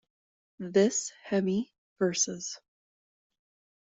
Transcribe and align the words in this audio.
This 0.57 1.11
Hemi 1.25 1.75
"vs". 1.99 2.59